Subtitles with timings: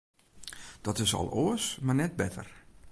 [0.81, 2.63] Dat is al oars, mar net better.